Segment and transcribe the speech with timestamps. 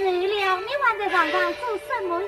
[0.00, 2.26] 日了，你还在床上做什么呀？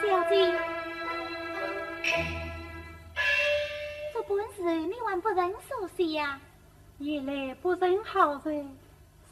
[0.00, 0.34] 小姐，
[4.14, 6.38] 这本事你还不认熟悉呀？
[6.98, 8.78] 原来不认好人，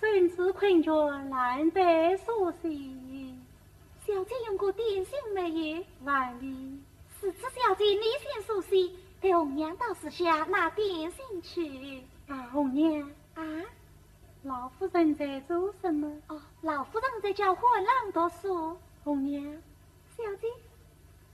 [0.01, 3.04] 身子困倦难得熟悉。
[4.07, 5.85] 小姐用过点心没有？
[6.05, 6.79] 万里，
[7.19, 12.03] 是此小姐你先熟悉，给红娘到时下拿点心去。
[12.29, 13.43] 啊，红娘啊，
[14.43, 16.21] 老夫人在做什么？
[16.29, 18.77] 哦，老夫人在教混郎读书。
[19.03, 19.43] 红娘，
[20.15, 20.49] 小姐，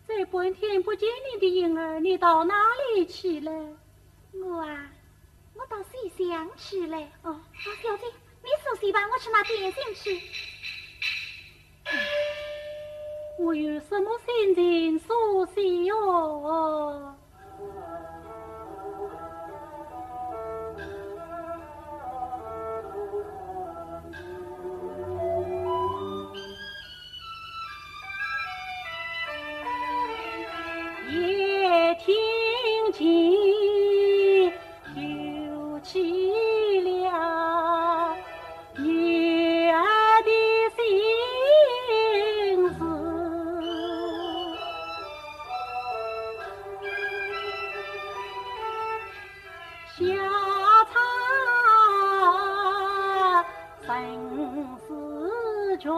[0.06, 2.54] 这半天不见你的影儿，你到哪
[2.94, 3.50] 里去了？
[4.32, 4.92] 我啊，
[5.54, 6.96] 我到西厢去了。
[7.22, 7.42] 哦，啊，
[7.82, 8.06] 小姐，
[8.42, 9.00] 你熟悉吧？
[9.12, 10.20] 我去拿点心去。
[13.42, 17.14] 我有什么心情说些哟？
[55.80, 55.90] 着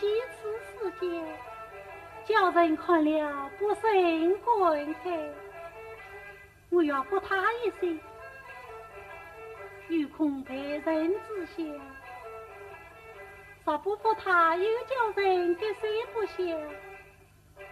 [0.00, 1.22] 几次事件，
[2.24, 3.82] 叫人看了不胜
[4.40, 5.28] 感慨。
[6.70, 8.00] 我要扶他一生，
[9.88, 11.62] 有空陪人知晓。
[13.66, 16.42] 若不扶他，又叫人给谁不晓？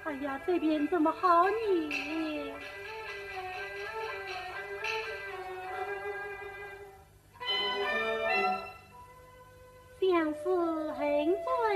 [0.05, 2.55] 哎呀，这边怎么好呢？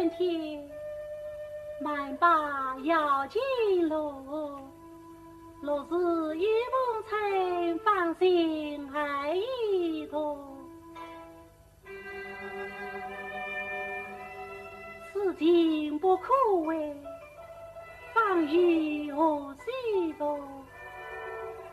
[0.03, 0.69] 恨转天，
[1.81, 4.59] 满把摇金路。
[5.63, 5.95] 若是
[6.39, 10.37] 一梦尘，芳心爱一途。
[15.13, 16.33] 此情不可
[16.67, 16.97] 为，
[18.13, 20.37] 芳雨何须多？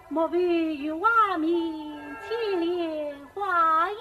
[0.10, 0.40] 莫非
[0.76, 1.10] 与瓦
[1.40, 1.50] 面
[2.28, 3.98] 千莲花影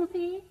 [0.00, 0.42] 东西？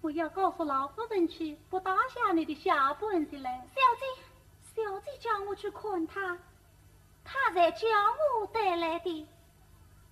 [0.00, 3.68] 我要告诉老夫人去，不打下你的下本子来。
[3.68, 6.36] 小姐，小姐叫我去看他，
[7.24, 7.86] 他才叫
[8.40, 9.28] 我带来的。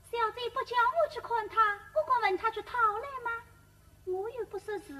[0.04, 3.42] 小姐不叫我去看他，我敢问他去讨来吗？
[4.04, 4.94] 我又不识字，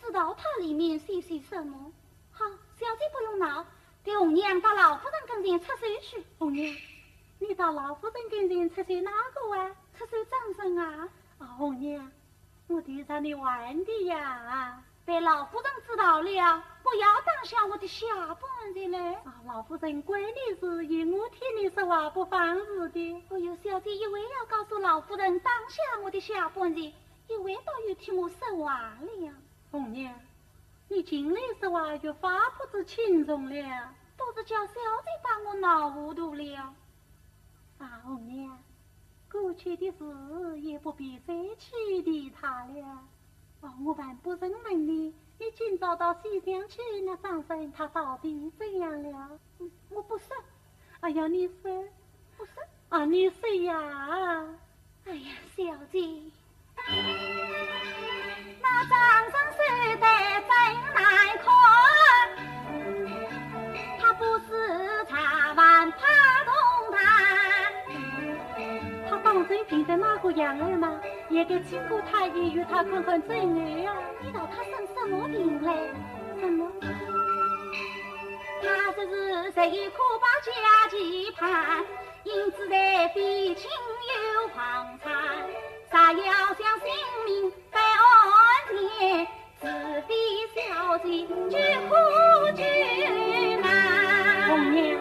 [0.00, 1.92] 知道他里面写些什么。
[2.30, 3.66] 好，小姐不用闹，
[4.04, 6.24] 带红娘到老夫人跟前出手去。
[6.38, 6.72] 红娘，
[7.40, 9.76] 你到老夫人跟前出手哪个啊？
[9.98, 11.08] 出手张生啊！
[11.38, 12.10] 啊，红娘，
[12.68, 14.82] 我替让你玩的呀。
[15.04, 19.14] 被老夫人知道了，不要当下我的下半日嘞！
[19.24, 23.24] 啊，老夫人管你事，因我听你说话不放肆的。
[23.28, 26.92] 我有小姐一为要告诉老夫人当下我的下半日，
[27.28, 29.32] 一为倒又替我说话了。
[29.70, 30.12] 红娘，
[30.88, 36.74] 你进来说话就发不知轻重了，都是叫小姐把我闹糊涂了。
[37.78, 38.58] 啊，红娘，
[39.42, 43.02] 过去的事也不必再去理他了。
[43.84, 49.38] 我还不认命的，你今早到西江去，那张生他到底怎样了？
[49.90, 50.34] 我不说。
[51.00, 51.84] 哎呀，你说，
[52.36, 52.62] 不说。
[52.88, 54.48] 啊，你说呀？
[55.04, 56.00] 哎呀，小姐，
[70.36, 71.00] 变得那个样儿嘛？
[71.30, 73.94] 也该经过太医与他看看诊了呀。
[74.22, 75.72] 你道他生什么病嘞？
[76.38, 76.70] 什么？
[78.60, 81.82] 他这是十一可把家期盼，
[82.24, 83.70] 因此在非亲
[84.36, 85.14] 又狂产，
[85.90, 86.86] 啥要想性
[87.24, 88.04] 命在安
[88.68, 89.26] 全，
[89.58, 89.66] 自
[90.02, 90.14] 非
[90.54, 91.56] 小姐举
[91.88, 91.94] 苦
[92.54, 92.60] 举
[93.62, 93.66] 难。
[94.48, 94.98] 红娘，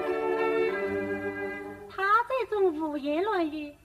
[1.93, 3.75] 他这种胡言乱语，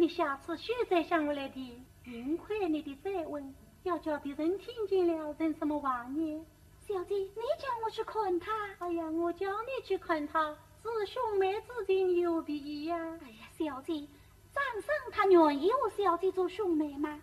[0.00, 1.78] 你下次许再向我来提。
[2.06, 6.46] 幸亏你的再问，要叫别人听见了，成什么话呢？
[6.88, 8.50] 小姐，你叫我去看他。
[8.78, 12.56] 哎呀，我叫你去看他，是兄妹之间有别
[12.86, 12.96] 呀。
[13.22, 14.08] 哎呀，小姐，
[14.54, 17.20] 张生他愿意和小姐做兄妹吗？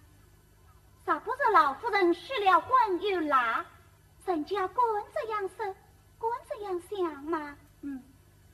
[1.03, 3.65] 咋不是老夫人失了婚又拉，
[4.27, 4.77] 人家敢
[5.15, 7.57] 这样说，敢这样想吗？
[7.81, 8.03] 嗯，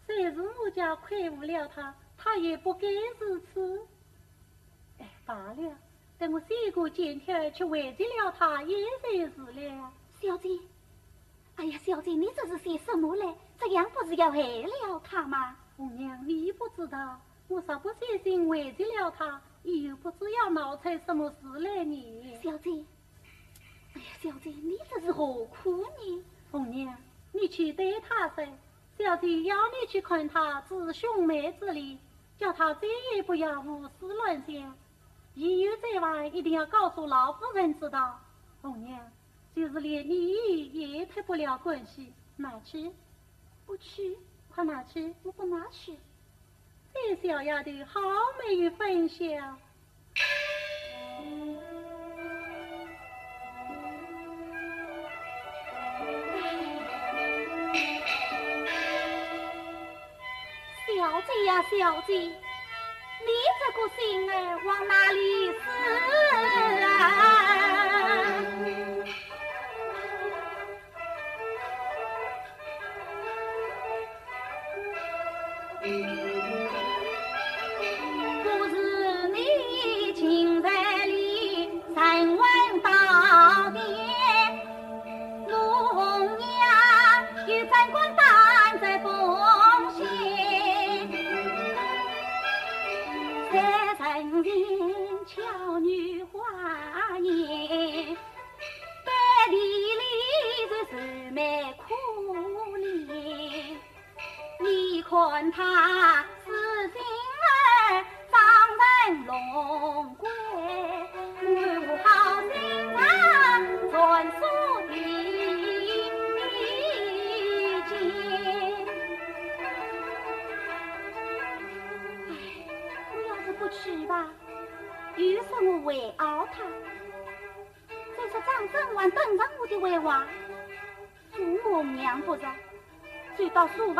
[0.06, 2.88] 虽是我家亏负了他，他也不该
[3.20, 3.86] 如此。
[5.26, 5.76] 哎，罢了。
[6.18, 9.92] 等我三过检条去慰藉了他，也算是了。
[10.22, 10.50] 小姐，
[11.56, 13.36] 哎呀，小姐，你这是些什么嘞？
[13.60, 15.56] 这样不是要害了他吗？
[15.76, 22.40] 红娘，你不知道，我啥不写信慰藉了他，又不知要闹出什么事来呢？
[22.42, 22.70] 小姐，
[23.94, 26.24] 哎呀，小姐，你这是何苦呢？
[26.52, 26.96] 红娘，
[27.32, 28.48] 你去对他噻，
[28.98, 31.98] 小姐要你去看他，治兄妹之礼，
[32.38, 34.76] 叫他再也不要胡思乱想。
[35.36, 38.20] 一有在外，一定要告诉老夫人知道。
[38.62, 39.00] 红娘，
[39.56, 42.92] 就是连你也脱不了关系，拿去？
[43.66, 44.18] 不去？
[44.54, 45.14] 快拿去！
[45.24, 45.98] 我不拿去。
[46.94, 48.00] 这小丫头好
[48.48, 49.26] 没有分晓。
[60.86, 62.43] 小姐呀，小姐。
[63.26, 64.34] 你这个心儿
[64.66, 65.18] 往哪里
[65.54, 65.64] 使？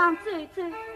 [0.04, 0.93] 到书房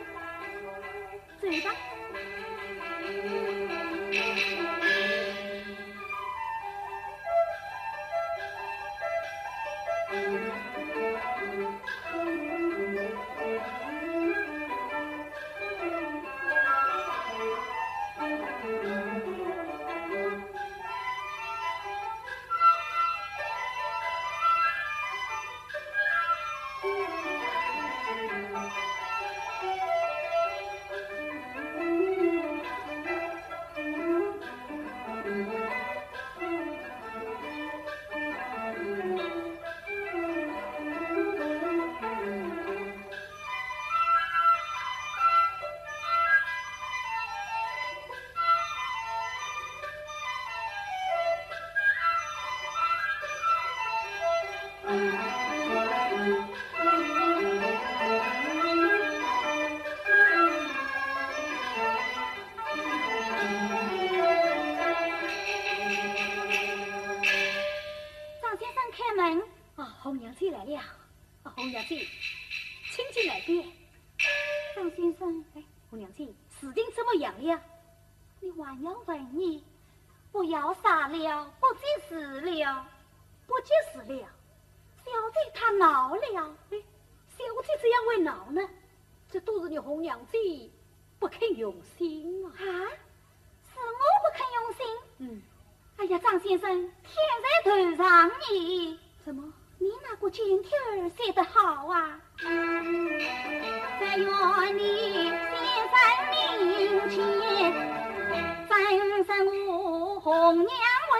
[110.39, 110.69] 红娘
[111.13, 111.17] 为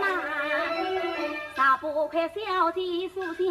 [0.00, 0.06] 嘛？
[1.54, 2.80] 大不快小姐
[3.14, 3.44] 素相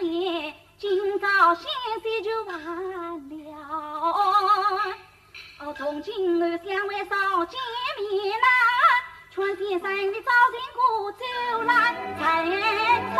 [0.00, 1.64] 连，今朝先
[2.02, 2.58] 先就完
[2.90, 3.54] 了。
[5.60, 7.56] 哦，从今后相会少见
[8.10, 8.46] 面呐，
[9.30, 11.24] 劝先生你早点过走
[11.62, 11.72] 来
[12.18, 12.20] 才
[13.14, 13.16] 上。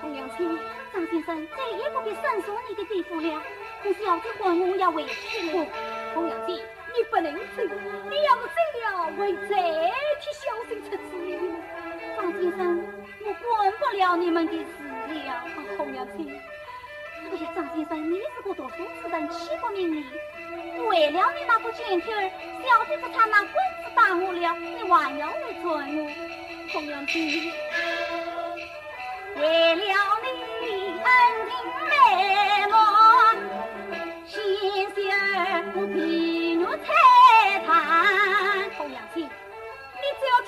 [0.00, 0.58] 红娘亲，
[0.90, 3.42] 张先生再也不必申诉你的地步了。
[3.82, 5.66] 可小姐婚我要回去了。
[6.14, 6.58] 红娘亲，
[6.96, 7.62] 你不能走，
[8.08, 9.56] 你要是走了，会再
[10.20, 11.28] 替小生出主意。
[12.16, 12.60] 张先生，
[13.20, 14.64] 我管不了你们的事
[15.12, 15.44] 了。
[15.76, 16.30] 红娘亲，
[17.32, 20.04] 哎呀，张先生，你是个读书之人，岂不明理？
[20.88, 22.30] 为了你那个剪贴儿，
[22.64, 26.08] 小姐不差拿棍子打我了，你还要来追我？
[26.72, 27.52] 红娘亲。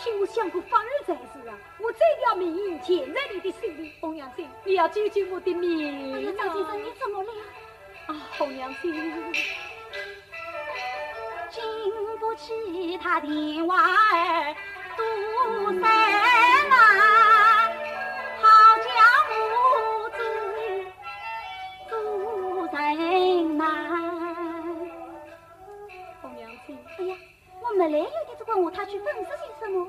[0.07, 1.59] 替我想过法儿才是啊！
[1.81, 3.93] 我这条命填在你的手里。
[4.01, 7.33] 红娘子，你要救救我的命哎呀，张先生，你怎么了？
[8.07, 8.93] 啊，红娘亲，
[11.51, 11.65] 经
[12.21, 14.55] 不起他电话儿
[14.97, 15.03] 堵
[15.81, 16.15] 塞啊！
[22.95, 23.67] 人难，
[26.23, 27.17] 红娘亲，哎呀，
[27.61, 29.87] 我没来由的就问我他去粉饰些什么？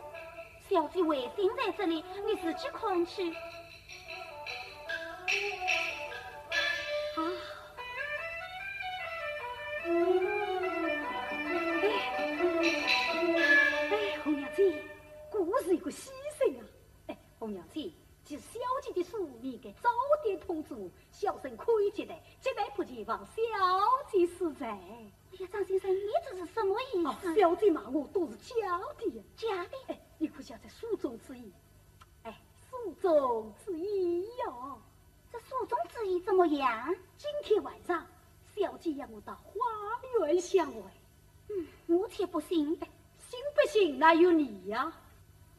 [0.70, 3.32] 小姐为心在这里，你自己看去。
[7.16, 7.32] 啊，
[13.90, 14.74] 哎，红娘子，
[15.32, 16.66] 果是一个牺牲啊！
[17.08, 17.90] 哎，红娘子。
[18.26, 19.90] 即小姐的书，你应该早
[20.22, 23.42] 点通知我，小生可以接待，接待不前往小
[24.12, 24.66] 姐。
[24.66, 24.68] 哎
[25.40, 27.34] 呀，张先生，你这是什么意思？
[27.40, 28.06] 小姐骂我
[28.48, 29.78] 假的，假的。
[29.88, 31.52] 哎，你可晓得书中之意？
[32.24, 34.80] 哎，书中之意哟，
[35.30, 36.96] 这书中之意怎么样？
[37.18, 38.06] 今天晚上，
[38.56, 39.60] 小姐要我到花
[40.22, 40.82] 园相会。
[41.50, 42.58] 嗯，我却不信。
[43.30, 44.94] 信不信那有你呀，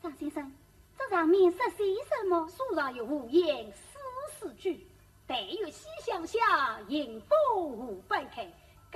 [0.03, 0.51] 张先生。
[0.97, 2.49] 这上面说些什么？
[2.49, 3.99] 书上有五言四
[4.33, 4.87] 四句，
[5.27, 8.51] 但有西厢下，迎风舞半开。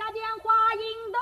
[0.05, 0.81] 隔江花影
[1.13, 1.21] 动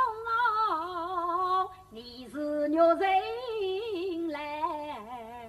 [0.71, 5.47] 哦，你是玉人来。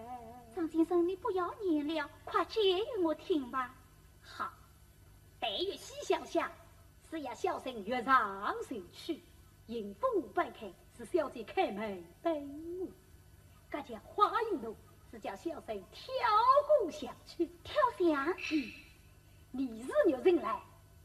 [0.54, 3.74] 张先生，你不要念了，快解与我听吧。
[4.20, 4.52] 好，
[5.40, 6.52] 但月西厢下，
[7.10, 9.22] 是要小生跃上前去，
[9.68, 12.86] 迎风无半开，是小姐开门等我。
[13.70, 14.76] 隔江花影动。
[15.10, 16.14] 是叫小生跳
[16.80, 18.34] 过想去，跳墙。
[18.52, 18.72] 嗯，
[19.50, 20.62] 你是女人来，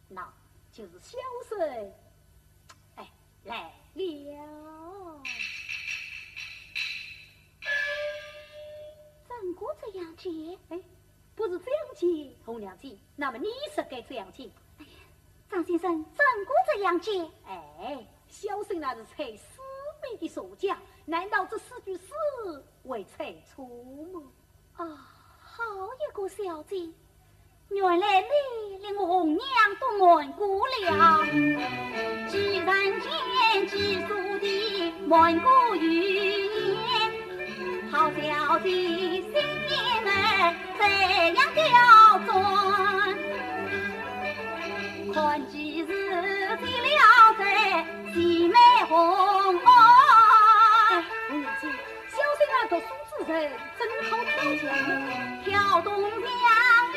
[0.07, 0.33] 那
[0.71, 1.17] 就是小
[1.49, 1.91] 生，哎，
[3.47, 5.23] 来了。
[9.27, 10.29] 怎过这样接？
[10.69, 10.79] 哎，
[11.33, 12.97] 不是这样接，红娘子。
[13.15, 14.49] 那么你是该这样接？
[14.79, 14.91] 哎呀，
[15.49, 17.25] 张先生，怎过这样接？
[17.47, 19.61] 哎，小生那是才四
[20.01, 22.11] 妹的所讲，难道这四句诗？
[22.83, 23.65] 为猜错
[24.13, 24.21] 吗？
[24.75, 24.85] 啊，
[25.39, 25.63] 好
[25.95, 26.89] 一个小姐！
[27.69, 29.45] 原来你令我红娘
[29.79, 31.25] 都瞒过了。
[33.77, 34.45] 既然见几书的
[35.05, 36.81] 瞒过语言，
[37.91, 39.31] 好小姐心
[39.69, 39.71] 眼
[40.03, 40.09] 儿
[40.79, 40.81] 这
[41.35, 41.63] 样刁
[42.25, 42.33] 钻，
[45.13, 45.15] 看
[45.49, 45.87] 几日
[46.57, 46.99] 见了
[47.37, 47.41] 在
[48.15, 48.17] 姐
[48.47, 48.55] 妹
[48.89, 48.97] 红。
[52.69, 52.83] 读书
[53.25, 53.33] 之人
[53.79, 54.65] 真好跳墙，
[55.45, 55.87] 跳东
[56.19, 56.27] 墙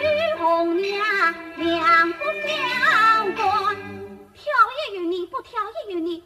[0.00, 0.02] 与
[0.38, 0.42] 红
[0.82, 0.90] 娘
[1.58, 3.76] 两不相关。
[4.34, 4.42] 挑
[4.74, 6.24] 也有你，不挑也有你，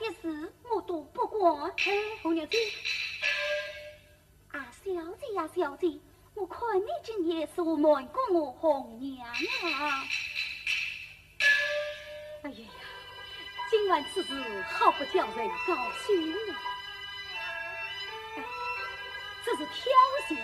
[0.00, 1.70] 的事我都不管。
[1.70, 2.56] 哎，红娘子，
[4.52, 5.98] 啊，小姐呀，小姐，
[6.34, 10.04] 我看你今夜是瞒过我红娘啊。
[12.42, 12.70] 哎呀呀，
[13.70, 15.74] 今晚此事好不叫人高
[16.06, 16.52] 兴啊！
[19.44, 19.74] 这是挑
[20.28, 20.38] 香，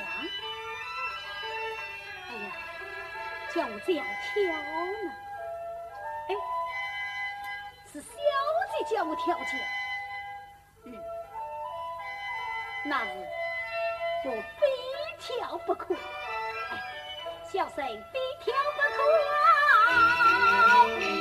[2.28, 2.44] 哎呀，
[3.54, 5.29] 叫我这样挑呢？
[8.90, 9.60] 交条件，
[10.86, 10.92] 嗯，
[12.84, 14.66] 那是我非
[15.18, 15.94] 挑不可，
[17.52, 17.76] 小生
[18.12, 18.80] 非挑不
[21.14, 21.19] 可。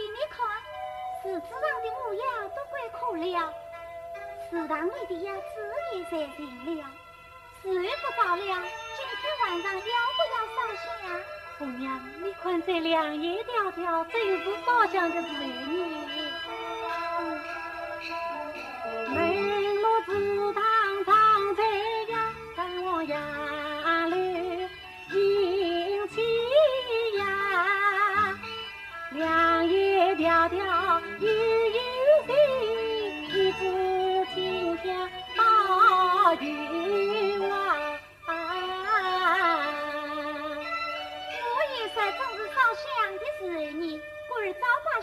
[0.00, 0.38] 你看，
[1.22, 3.52] 柿子上的乌鸦都快枯了，
[4.48, 5.40] 池塘里的鸭子
[5.94, 6.40] 也在停
[6.76, 6.84] 了，
[7.62, 8.42] 水也不到了。
[8.42, 9.80] 今天晚上要
[10.16, 10.84] 不要烧香、
[11.58, 11.84] 姑娘，
[12.22, 15.30] 你看这两夜条条，真是烧香的时女。
[19.12, 19.16] 儿
[19.82, 20.08] 落池
[20.54, 20.69] 塘。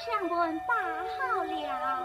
[0.07, 1.96] 将官打好了。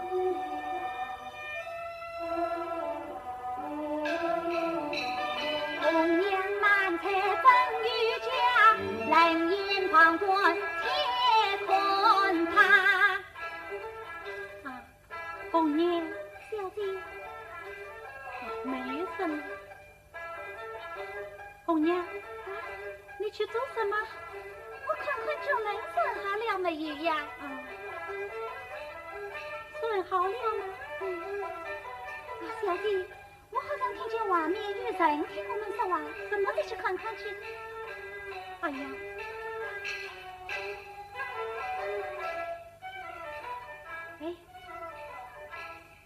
[44.19, 44.35] 哎，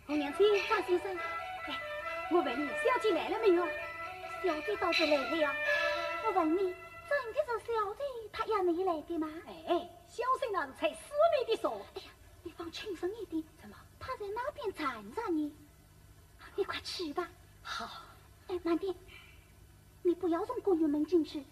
[0.06, 1.18] 红娘子，张先生，
[1.68, 1.80] 哎，
[2.32, 3.66] 我问你，小姐来了没有？
[4.44, 5.54] 小姐倒是来了。
[6.26, 6.58] 我问你，
[7.10, 9.30] 真的是小姐她要你来的吗？
[9.46, 11.82] 哎，小声那是才四密的说。
[11.96, 12.08] 哎呀，
[12.44, 13.44] 你放轻松一点。
[13.62, 13.76] 怎么？
[14.00, 15.52] 她在那边站着呢。
[16.56, 17.28] 你快去吧。
[17.62, 17.90] 好。
[18.48, 18.94] 哎，慢点，
[20.04, 21.44] 你不要从公园门进去。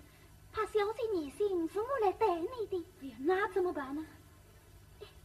[0.56, 4.06] 他小姐年薪是我来带你的，哎呀，那怎么办呢？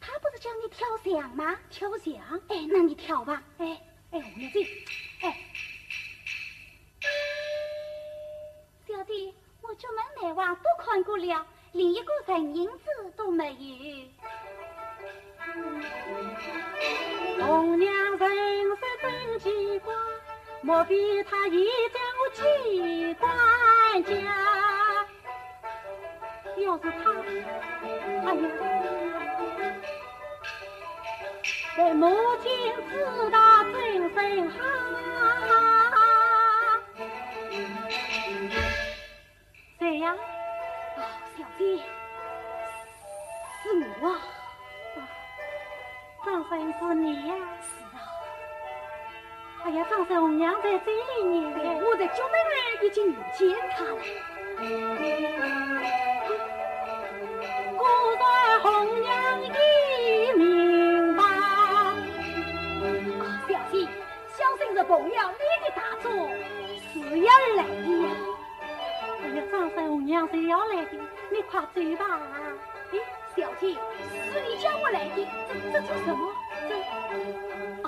[0.01, 1.57] 他不是叫你跳翔吗？
[1.71, 2.17] 跳翔？
[2.49, 3.41] 哎，那你跳吧。
[3.59, 4.59] 哎，哎，红娘子，
[5.21, 5.39] 哎，
[8.89, 14.09] 小弟，我出门门外都看过了，连一个人影子都没有。
[17.47, 19.95] 红娘人生真奇怪，
[20.63, 24.90] 莫非他已将我记关家？
[26.65, 26.89] 要是他
[28.27, 28.43] 哎呀
[31.77, 32.11] 在母
[32.43, 32.51] 亲
[32.91, 32.99] 知
[33.31, 33.39] 道
[33.73, 34.59] 真神好。
[39.79, 40.05] 谁哈
[40.97, 41.81] 哈呀小弟
[43.63, 43.71] 是
[44.03, 44.13] 我啊。
[44.97, 44.99] 啊
[46.27, 47.99] 张生是你呀是啊。
[49.65, 51.41] 哎呀张生我娘在这一年。
[51.83, 52.35] 我在九门
[52.85, 53.97] 已经遇见他了。
[67.57, 68.09] 来的呀！
[69.23, 70.93] 哎呀，张三、红娘是要来的，
[71.31, 72.21] 你快走吧！
[72.93, 72.99] 哎，
[73.37, 73.75] 小姐，
[74.33, 76.33] 是你叫我来的，这这做什么？
[76.69, 76.75] 这
[77.83, 77.87] 啊，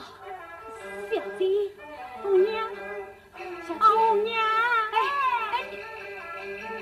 [1.10, 1.70] 小姐，
[2.22, 2.68] 红娘，
[3.66, 4.40] 小姐，红娘，
[4.92, 4.96] 哎
[5.52, 5.54] 哎，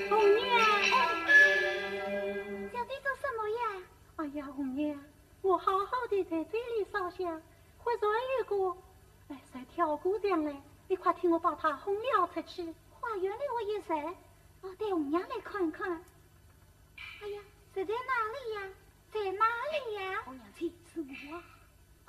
[0.08, 0.48] 红娘，
[2.72, 3.62] 小姐做什么呀？
[4.16, 4.98] 哎呀，红娘，
[5.42, 7.40] 我好好的在这里烧香，
[7.78, 8.76] 和瑞玉个
[9.28, 10.52] 来在挑姑娘呢。
[10.90, 12.64] 你快替我把他轰了出去。
[13.00, 14.16] 花园里我有谁？
[14.60, 15.88] 我带红娘来看看。
[17.22, 17.40] 哎呀，
[17.72, 18.74] 这在哪里呀？
[19.12, 20.22] 在哪里呀？
[20.24, 21.36] 红娘亲，是我。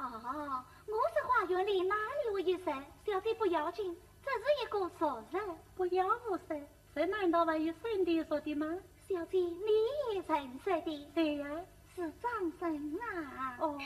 [0.04, 2.74] 哦，我是花园里哪里我有谁？
[3.06, 5.58] 小姐不要紧，这是一个熟人。
[5.76, 8.66] 不要无谁，这难道还有生的说的吗？
[9.08, 11.08] 小姐，你也认识的？
[11.14, 11.48] 对呀，
[11.96, 13.58] 是张生啊。
[13.60, 13.80] 哦。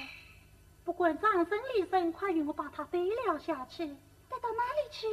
[0.85, 3.93] 不管张生李生，快与我把他背了下去。
[4.45, 5.07] 到哪里去？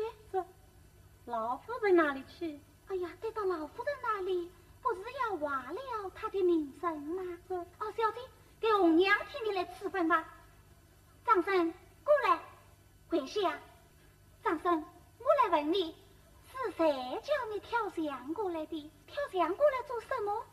[1.25, 2.61] 老夫人那里去。
[2.89, 4.51] 哎呀，带到老夫人那里，
[4.83, 7.23] 不是要挖了他的名声吗？
[7.49, 7.65] 哦，
[7.97, 8.21] 小姐，
[8.61, 10.29] 给红娘替你来赐分吧。
[11.25, 11.73] 张生，
[12.05, 12.41] 过来，
[13.09, 13.59] 跪下。
[14.45, 14.85] 张生，
[15.19, 15.97] 我来问你，
[16.51, 16.93] 是谁
[17.23, 18.91] 叫你跳墙过来的？
[19.07, 20.45] 跳墙过来做什么？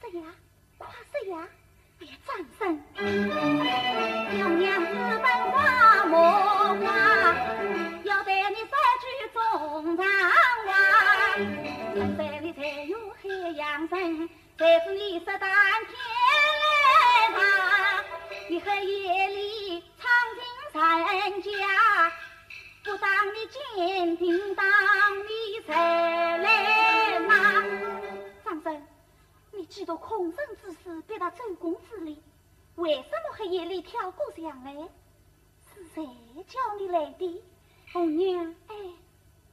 [0.00, 0.34] 是呀，
[0.76, 1.48] 快说呀！
[2.26, 6.16] 张生，娘娘私奔花木
[6.84, 7.61] 花，
[9.72, 10.70] 句中长话。
[11.94, 15.96] 现在你才有海洋人，才是你十担天
[16.60, 18.04] 来他。
[18.50, 20.42] 你黑夜里闯进
[21.20, 22.12] 人家，
[22.84, 24.66] 不当你监听，当
[25.20, 27.64] 你才来拿。
[28.44, 28.86] 张生。
[29.52, 32.22] 你嫉妒空生之事，逼他周公之礼，
[32.76, 34.74] 为什么黑夜里跳过墙来？
[35.74, 36.06] 是谁
[36.46, 37.42] 叫你来的？
[37.92, 38.74] 红娘，哎，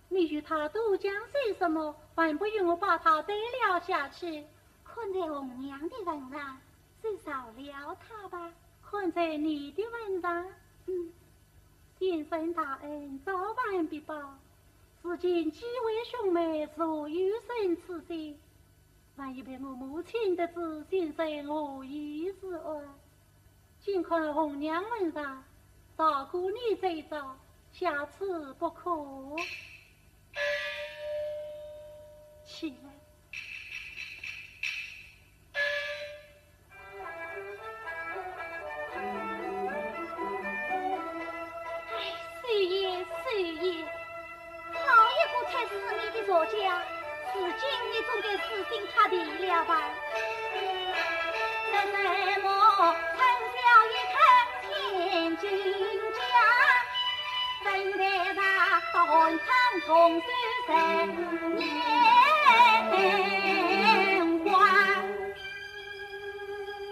[0.09, 1.95] 你与他多讲些什么？
[2.15, 4.43] 还不与我把他带了下去？
[4.83, 6.59] 看在红娘的份上，
[7.01, 8.51] 就饶了他吧。
[8.81, 10.47] 看在你的份上，
[10.87, 11.13] 嗯，
[11.99, 14.15] 先生大恩，早晚必报。
[15.03, 18.35] 如今几位兄妹若有生此罪。
[19.15, 22.81] 万一被我母亲得知，先生我意之外，
[23.79, 25.43] 尽看红娘问上，
[25.95, 27.37] 大姑你这招，
[27.71, 28.91] 下次不可。
[32.45, 32.98] 起来。
[59.09, 59.47] 他断肠
[59.87, 60.21] 重守
[60.67, 60.73] 十
[61.57, 61.57] 年
[64.43, 64.53] 关。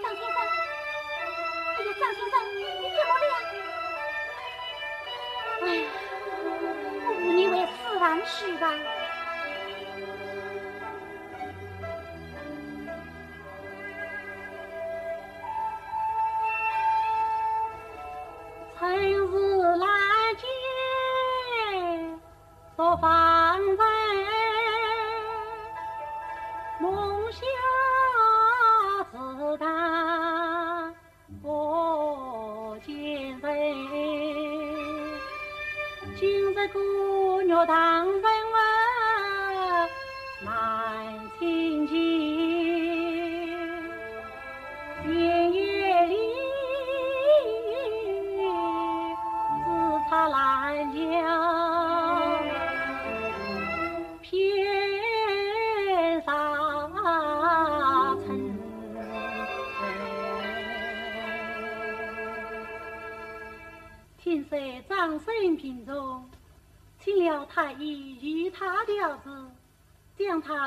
[0.02, 0.36] 张先生，
[1.76, 3.32] 哎呀，张先生，你怎么了？
[5.62, 5.86] 哎呀，
[7.06, 8.64] 我你为死亡去吧。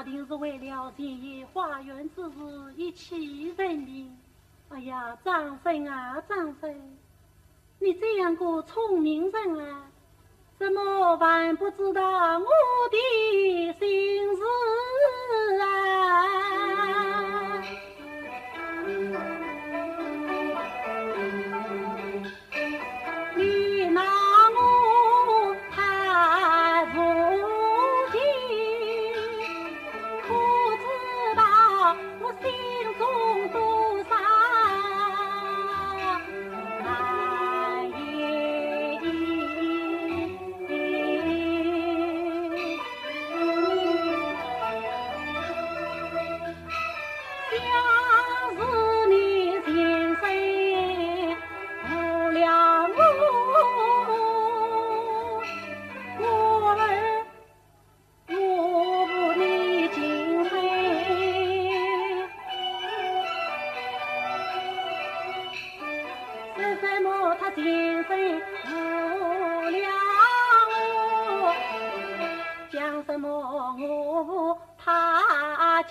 [0.04, 4.18] 定是为了前夜花园之事一起认命。
[4.70, 6.98] 哎呀，张生啊，张生，
[7.80, 9.84] 你这样个聪明人啊，
[10.58, 12.46] 怎么还不知道我
[12.90, 14.42] 的心事。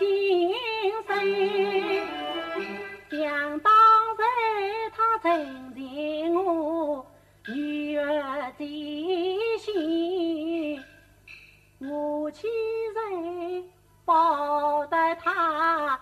[0.00, 0.50] 今
[1.06, 1.28] 生
[3.10, 3.70] 想当
[4.16, 7.04] 日他曾经我
[7.46, 10.82] 女儿的心
[11.80, 12.48] 我亲
[12.94, 13.62] 人
[14.06, 16.00] 报答他